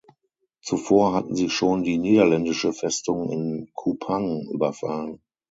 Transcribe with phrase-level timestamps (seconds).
[0.63, 5.21] Zuvor hatten sie schon die niederländische Festung in Kupang überfallen.